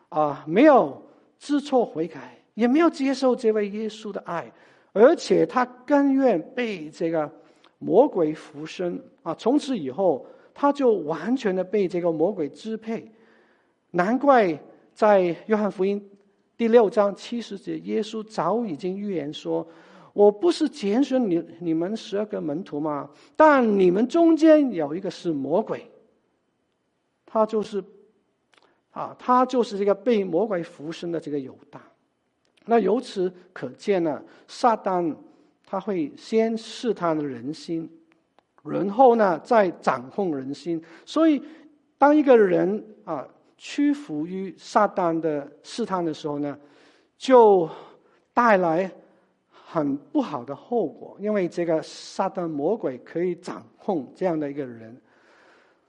[0.09, 1.01] 啊没有
[1.39, 4.51] 知错悔改，也没有接受这位耶稣的爱，
[4.93, 7.31] 而且他甘愿被这个
[7.81, 9.35] 魔鬼附身啊！
[9.35, 13.11] 从此以后，他就完全的被这个魔鬼支配。”
[13.93, 14.57] 难怪
[14.95, 16.01] 在约翰福音
[16.57, 19.67] 第六章七十节，耶稣早已经预言说
[20.13, 23.11] ：“我不是拣选你你们十二个门徒吗？
[23.35, 25.91] 但你们中间有一个是魔鬼，
[27.27, 27.83] 他就是
[28.93, 31.83] 啊，他就是这个被魔鬼附身的这个犹大。
[32.67, 35.17] 那由此可见呢，撒旦
[35.71, 37.89] 他会先试探人心，
[38.65, 40.83] 然后呢再掌控人心。
[41.05, 41.43] 所以，
[41.97, 43.25] 当一个人啊。
[43.63, 46.59] 屈服于撒旦的试探的时候呢，
[47.19, 47.69] 就
[48.33, 48.91] 带来
[49.51, 54.99] 很不好的后果，因为这个撒旦魔鬼可以掌控这样的一个人。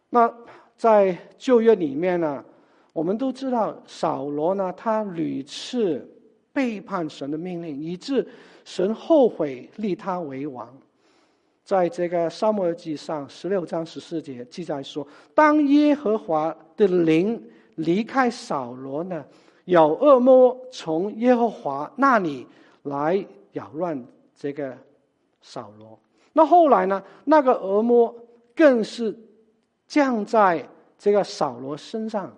[0.10, 0.30] 那
[0.76, 2.44] 在旧约里面呢，
[2.92, 6.06] 我们都知道扫罗呢，他屡次
[6.52, 8.28] 背叛神的命令，以致
[8.64, 10.68] 神后悔立他为王。
[11.64, 17.42] 在这个撒母耳记上十六章十四节记载说，当耶和华的灵。
[17.76, 19.26] 离开扫罗呢，
[19.64, 22.46] 有恶魔从耶和华那里
[22.84, 24.78] 来扰乱这个
[25.42, 25.98] 扫罗。
[26.34, 28.14] 那后来呢，那个恶魔
[28.54, 29.18] 更是
[29.88, 30.68] 降在
[31.00, 32.32] 这个扫罗身上，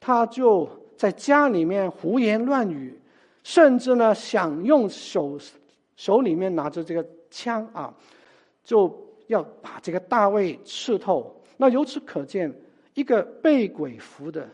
[0.00, 2.97] 他就在家里面胡言乱语，
[3.48, 5.38] 甚至呢想用手
[5.96, 7.94] 手里面拿着这个枪啊，
[8.62, 8.94] 就
[9.28, 11.34] 要把这个大卫刺透。
[11.56, 12.54] 那由此可见。
[12.94, 14.48] 一个被鬼附的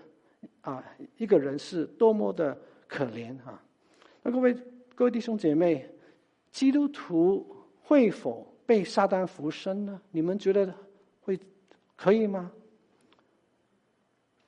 [0.60, 0.84] 啊，
[1.16, 2.54] 一个人是多么的
[2.86, 3.58] 可怜啊！
[4.22, 4.54] 那各位
[4.94, 5.88] 各位弟兄姐妹，
[6.52, 7.46] 基督徒
[7.82, 9.98] 会否被撒旦附身呢？
[10.10, 10.74] 你们觉得
[11.22, 11.40] 会
[11.96, 12.52] 可以吗？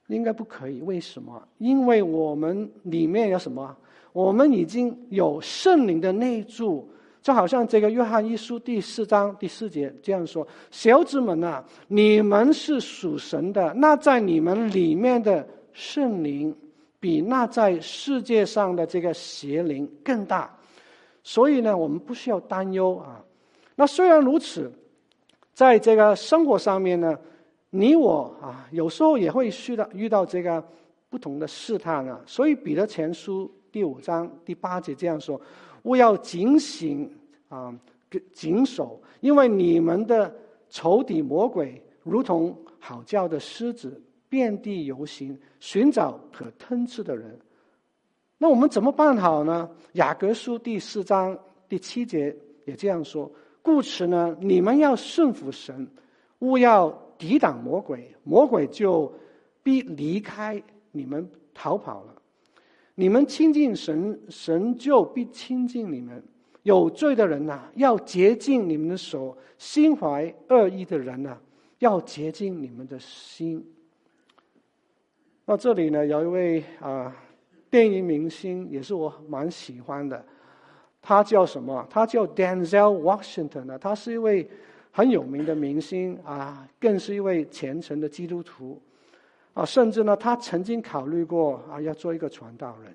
[0.08, 0.82] 应该不可以。
[0.82, 1.48] 为什么？
[1.56, 3.74] 因为我们里面有什么？
[4.16, 6.90] 我们已经有圣灵的内住。
[7.20, 16.56] 就好像这个约翰一书第四章第四节这样说：“小子们啊，你们是属神的，那在你们里面的圣灵，
[16.98, 20.56] 比那在世界上的这个邪灵更大。
[21.22, 23.22] 所以呢，我们不需要担忧啊。
[23.74, 24.72] 那虽然如此，
[25.52, 27.18] 在这个生活上面呢，
[27.68, 30.64] 你我啊，有时候也会遇到遇到这个
[31.10, 32.20] 不同的试探啊。
[32.24, 35.38] 所以彼得前书第五章第八节这样说。”
[35.84, 37.14] 勿要警醒
[37.50, 37.78] 啊，
[38.32, 40.34] 谨守，因为你们的
[40.70, 47.38] 仇敌魔鬼如同吼叫的狮子，遍地游行，寻找可吞吃的人。
[48.38, 49.68] 那我们怎么办好呢？
[49.92, 52.34] 雅各书第四章第七节
[52.64, 55.86] 也这样说：故此呢，你们要顺服神，
[56.38, 59.12] 勿要抵挡魔鬼，魔鬼就
[59.62, 60.60] 必离开
[60.90, 62.14] 你们逃跑了。
[62.96, 66.22] 你们亲近神，神就必亲近你们。
[66.62, 71.38] 有罪的人呐、要洁净你们的手；心怀恶意的人呐、
[71.78, 73.64] 要洁净你们的心。
[75.44, 77.14] 那这里呢，有一位啊、
[77.70, 80.24] 电影明星，也是我蛮喜欢的。
[81.00, 81.86] 他叫什么？
[81.88, 83.78] 他叫 Denzel Washington 呢？
[83.78, 84.50] 他是一位
[84.90, 88.80] 很有名的明星啊，更是一位虔诚的基督徒。
[89.56, 92.94] 啊，甚至呢，他曾经考虑过啊，要做一个传道人。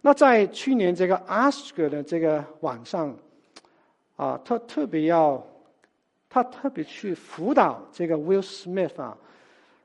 [0.00, 3.14] 那在去年这个 Oscar 的这个晚上，
[4.16, 5.46] 啊，他特别要，
[6.30, 9.18] 他特别去辅导这个 Will Smith 啊，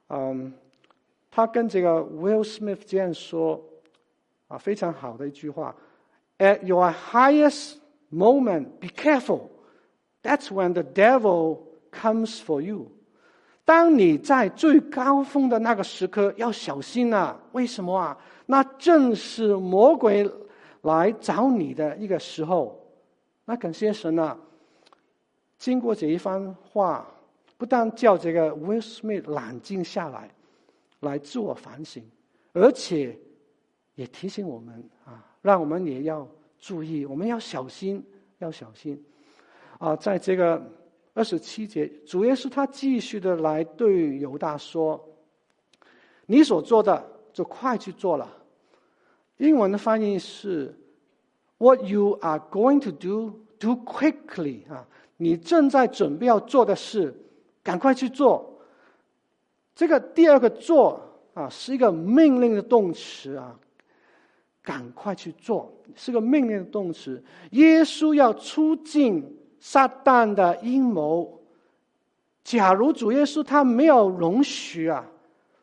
[0.08, 0.54] 嗯，
[1.30, 3.62] 他跟这个 Will Smith 这样说，
[4.48, 5.76] 啊，非常好的一句话
[6.38, 7.80] ：At your highest
[8.10, 9.50] moment, be careful.
[10.24, 12.92] That's when the devil comes for you.
[13.64, 17.40] 当你在最高峰的那个时刻，要小心啊！
[17.52, 18.18] 为什么啊？
[18.48, 20.30] 那正是魔鬼
[20.82, 22.78] 来找你的一个时候。
[23.46, 24.38] 那感谢神啊！
[25.58, 27.08] 经过这一番话，
[27.58, 30.30] 不但叫这个 Will Smith 冷静下来，
[31.02, 32.04] 来自我反省，
[32.54, 33.18] 而且
[33.96, 36.28] 也提醒我们啊，让我们也要
[36.60, 38.04] 注意，我们要小心，
[38.40, 39.02] 要小心。
[39.78, 40.62] 啊，在这个
[41.14, 45.10] 二十七节，主耶稣他继续的来对犹大说
[46.26, 48.38] ：“你所做的，就快去做了。”
[49.36, 50.74] 英文的翻译是
[51.58, 54.88] “What you are going to do, do quickly。”啊，
[55.18, 57.14] 你正在准备要做的事，
[57.62, 58.62] 赶快去做。
[59.76, 61.02] 这个第二个“做”
[61.36, 63.60] 啊，是一个命令的动词啊，
[64.64, 67.22] 赶快去做，是个命令的动词。
[67.52, 69.38] 耶稣要出境。
[69.64, 71.40] 撒旦的阴谋，
[72.44, 75.06] 假如主耶稣他没有容许啊，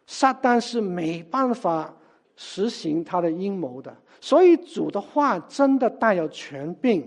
[0.07, 1.93] 撒旦是没办法
[2.37, 3.95] 实行他的阴谋的。
[4.21, 7.05] 所以主的话真的带有权柄，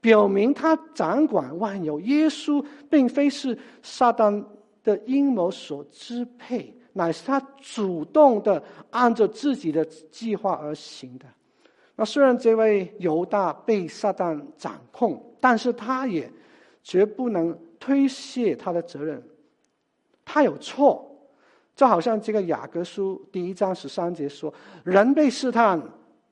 [0.00, 1.98] 表明他掌管万有。
[2.00, 4.44] 耶稣并非是撒旦
[4.84, 11.26] 的阴谋所支配，乃是他主动的按照自己的计划而行的。
[11.96, 15.20] 那虽然这位犹大被撒旦掌控。
[15.40, 16.30] 但是他也
[16.82, 19.22] 绝不能推卸他的责任，
[20.24, 21.04] 他有错，
[21.74, 24.52] 就好像这个雅各书第一章十三节说
[24.84, 25.80] ：“人被试探，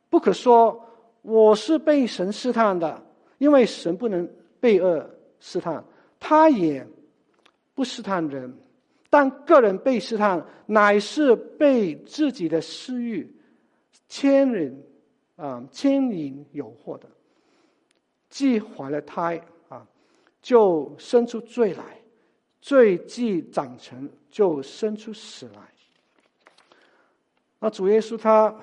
[0.08, 0.84] 不可说
[1.22, 3.02] 我是被神试探的，
[3.38, 4.28] 因为神不能
[4.60, 5.08] 被恶
[5.40, 5.84] 试探，
[6.18, 6.86] 他也
[7.74, 8.52] 不试探人，
[9.10, 13.30] 但个人被试探，乃是被自己的私欲
[14.08, 14.82] 牵引
[15.36, 17.06] 啊牵引诱惑的。”
[18.36, 19.86] 既怀了胎啊，
[20.42, 21.82] 就生出罪来；
[22.60, 25.62] 罪既长成，就生出死来。
[27.58, 28.54] 那主耶稣他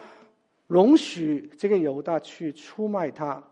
[0.67, 3.43] 容许这个犹大去出卖他，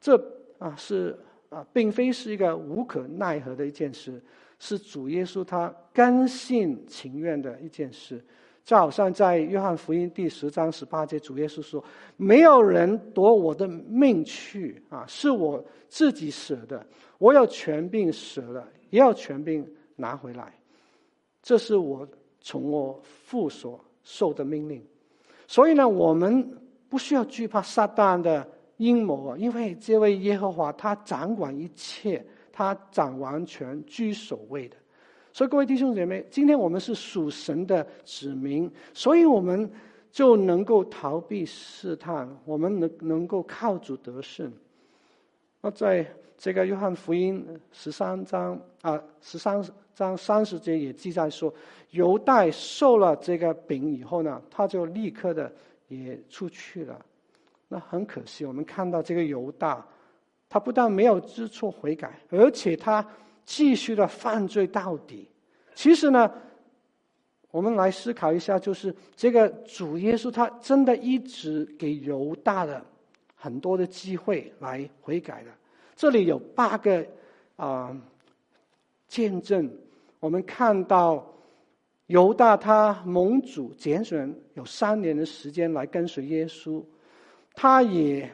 [0.00, 0.16] 这
[0.58, 1.18] 啊是
[1.50, 4.18] 啊，并非是一个无可奈何的一件事，
[4.58, 8.24] 是主耶稣他甘心情愿的一件事。
[8.68, 11.82] 就好像在约翰福音第十章十八节，主耶稣说
[12.18, 16.86] ：“没有人夺我的命去啊，是我自己舍的。
[17.16, 19.66] 我有权柄舍了，也要权柄
[19.96, 20.52] 拿回来。
[21.42, 22.06] 这是我
[22.42, 24.84] 从我父所受的命令。
[25.46, 26.46] 所以呢，我们
[26.90, 28.46] 不需要惧怕撒旦的
[28.76, 34.76] 阴谋啊，因为这位耶和华他掌管一切，他掌完全居首位的。”
[35.38, 39.70] 所以，各位弟兄姐妹，今天我们是属神的子民，所以我们
[40.10, 44.52] 就能够逃避试探，我们能能够靠主得胜。
[45.60, 46.04] 那在
[46.36, 49.64] 这个约翰福音十三章啊，十三
[49.94, 51.54] 章三十节也记载说，
[51.92, 55.52] 犹大受了这个饼以后呢，他就立刻的
[55.86, 57.00] 也出去了。
[57.68, 59.86] 那很可惜，我们看到这个犹大，
[60.48, 63.06] 他不但没有知错悔改，而且他。
[63.48, 65.26] 继续的犯罪到底，
[65.74, 66.30] 其实呢，
[67.50, 72.84] 我们来思考一下，就是这个主耶稣他真的一直给犹大的
[73.34, 75.50] 很多的机会来悔改的。
[75.96, 77.02] 这里有八个
[77.56, 77.96] 啊、
[79.08, 79.66] 见证，
[80.20, 81.26] 我们看到
[82.08, 86.84] 犹大他蒙主拣选有三年的时间来跟随耶稣，
[87.54, 88.30] 他也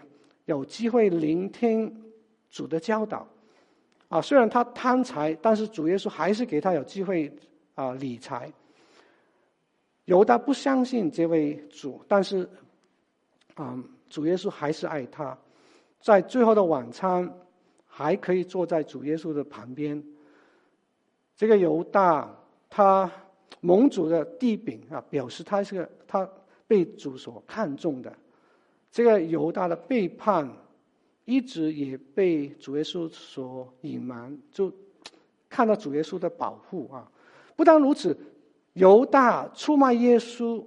[0.47, 2.05] 有机会聆听
[2.51, 3.29] 主的教导。
[4.15, 7.29] 啊，虽然他贪财，但是主耶稣还是给他有机会
[7.75, 8.49] 啊理财。
[10.05, 12.49] 犹大不相信这位主，但是
[13.55, 13.77] 啊，
[14.09, 15.37] 主耶稣还是爱他，
[16.01, 17.29] 在最后的晚餐
[17.89, 20.01] 还可以坐在主耶稣的旁边。
[21.35, 22.33] 这个犹大
[22.71, 23.11] 他
[23.63, 26.31] 蒙主的地饼啊，表示他是个他
[26.69, 28.17] 被主所看重的。
[28.93, 30.49] 这个犹大的背叛。
[31.27, 34.71] 一直也被主耶稣所隐瞒，就
[35.49, 37.11] 看到主耶稣的保护啊！
[37.57, 38.15] 不但如此，
[38.75, 40.63] 犹大出卖耶稣，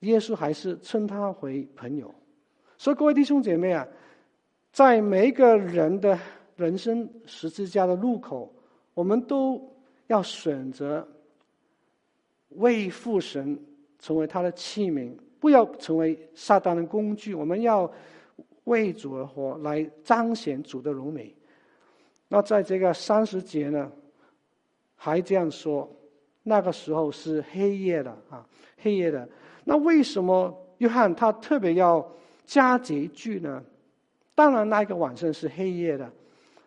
[0.00, 2.14] 耶稣还是称他为朋友。
[2.76, 3.88] 所以各位弟兄姐妹啊，
[4.70, 6.18] 在每一个人的
[6.56, 8.54] 人生十字架的路口，
[8.92, 9.74] 我们都
[10.08, 11.08] 要选择
[12.50, 13.58] 为父神
[13.98, 15.10] 成为他的器皿，
[15.40, 17.34] 不要成为撒旦的工具。
[17.34, 17.90] 我们要。
[18.66, 21.34] 为主而活，来彰显主的荣美。
[22.28, 23.90] 那在这个三十节呢，
[24.96, 25.88] 还这样说：
[26.42, 28.44] 那个时候是黑夜的啊，
[28.78, 29.28] 黑夜的。
[29.64, 32.04] 那为什么约翰他特别要
[32.44, 33.62] 加这一句呢？
[34.34, 36.10] 当然，那个晚上是黑夜的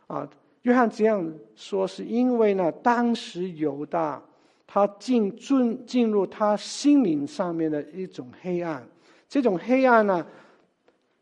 [0.07, 0.27] 啊。
[0.61, 4.21] 约翰这样说，是因为呢，当时犹大
[4.65, 8.87] 他进进进入他心灵上面的一种黑暗，
[9.27, 10.25] 这种黑暗呢。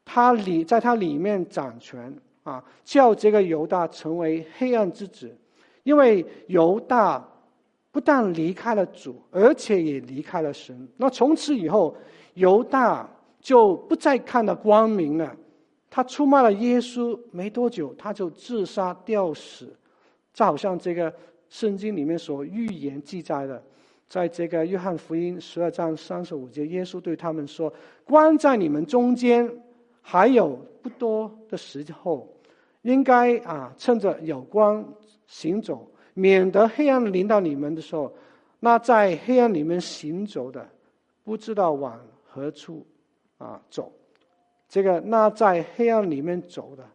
[0.10, 5.30] 他里在他里面掌权啊，叫这个犹大成为黑暗之子，
[5.84, 7.22] 因为犹大
[7.92, 10.88] 不但离开了主，而且也离开了神。
[10.96, 11.94] 那从此以后，
[12.36, 13.06] 犹大
[13.42, 15.36] 就不再看到光明了。
[15.90, 19.76] 他出卖了耶稣没多久，他就自杀吊死。
[20.34, 21.14] 就好像这个
[21.50, 23.62] 圣经里面所预言记载的，
[24.08, 27.74] 在这个约翰福音十二章三十五节，耶稣对他们说
[28.06, 29.52] ：“关在你们中间
[30.10, 32.26] 还有不多的时候，
[32.84, 34.82] 应该啊，趁着有光
[35.26, 38.16] 行走，免得黑暗临到你们的时候，
[38.62, 40.66] 那在黑暗里面行走的，
[41.26, 42.88] 不知道往何处
[43.38, 43.92] 啊走。”
[44.70, 46.86] 这个那在黑暗里面走的，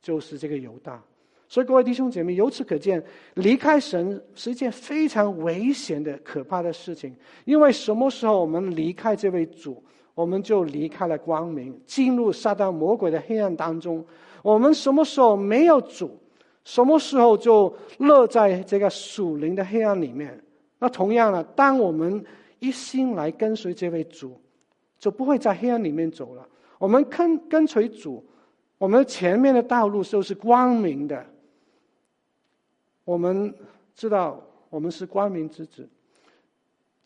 [0.00, 1.02] 就是这个犹大。
[1.48, 3.04] 所以各位弟兄姐妹，由此可见，
[3.34, 7.12] 离开神是一件非常危险的、可怕的事情。
[7.44, 9.82] 因为什么时候我们离开这位主，
[10.14, 14.04] 我们就离开了光明，进入撒旦魔鬼的黑暗当中。
[14.42, 16.10] 我们什么时候没有主，
[16.64, 20.42] 什么时候就乐在这个属灵的黑暗里面。
[20.78, 22.24] 那同样呢，当我们
[22.58, 24.40] 一心来跟随这位主，
[24.98, 26.46] 就不会在黑暗里面走了。
[26.78, 28.24] 我们跟跟随主，
[28.78, 31.24] 我们前面的道路就是光明的。
[33.04, 33.54] 我们
[33.94, 34.40] 知道
[34.70, 35.88] 我们是光明之子。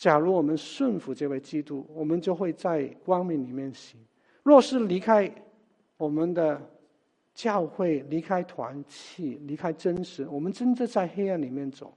[0.04, 3.98] 假如我们顺服这位基督，我们就会在光明里面行。
[4.42, 5.34] 若是离开
[5.96, 6.60] 我们的
[7.34, 11.90] 教会，离开团契，离开真实，我们真的在黑暗里面走。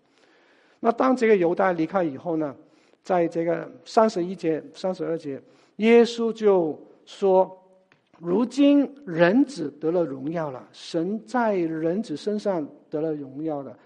[0.80, 2.56] 那当这个犹大离开以后呢，
[3.04, 5.42] 在这个三十一节、三十二节，
[5.76, 7.62] 耶稣就说。
[8.20, 13.78] 如今人子得了荣耀了，神在人子身上得了荣耀了。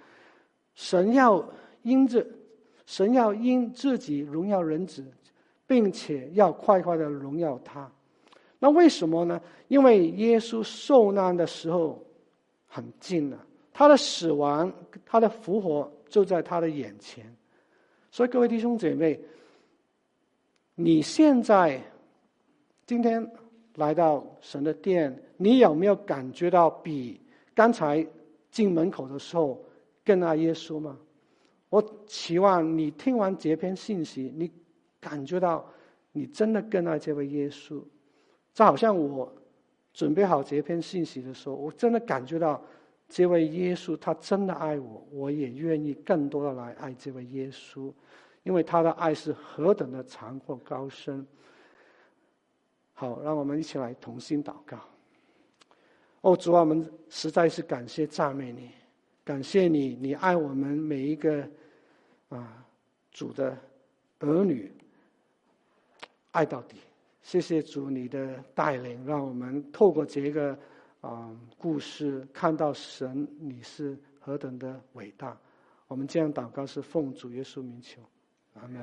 [0.74, 1.43] 神要
[1.82, 2.26] 因着，
[2.91, 5.01] 神要因自己荣耀人子，
[5.65, 7.89] 并且要快快的荣耀他。
[8.59, 9.39] 那为什么呢？
[9.69, 12.03] 因为耶稣受难的时候
[12.67, 14.69] 很近了，他的死亡、
[15.05, 17.25] 他的复活就在他的眼前。
[18.11, 19.17] 所以各位弟兄姐妹，
[20.75, 21.81] 你现在
[22.85, 23.25] 今天。
[23.75, 27.21] 来到神的殿，你有没有感觉到比
[27.55, 28.05] 刚才
[28.51, 29.63] 进门口的时候
[30.03, 30.99] 更爱耶稣吗？
[31.72, 34.51] 我期望你听完这篇信息，你
[34.99, 35.65] 感觉到
[36.11, 37.82] 你真的更爱这位耶稣。
[38.53, 39.34] 就好像我
[39.93, 42.61] 准备好这篇信息的时候，我真的感觉到
[43.07, 47.89] 这位耶稣他真的爱我，我也愿意更多的来爱这位耶稣，
[48.43, 51.26] 因为他的爱是何等的长阔高深。
[52.91, 54.78] 好，让我们一起来同心祷告。
[56.19, 58.69] 哦，主啊，我们实在是感谢赞美你，
[59.24, 61.49] 感谢你，你爱我们每一个
[62.32, 62.65] 啊
[63.11, 63.55] 主的
[64.19, 64.71] 儿女，
[66.32, 66.77] 爱到底。
[67.21, 70.57] 谢谢主你的带领，让我们透过这个
[71.01, 75.38] 啊故事，看到神你是何等的伟大。
[75.88, 78.01] 我们这样祷告是奉主耶稣名求，
[78.55, 78.82] 阿门。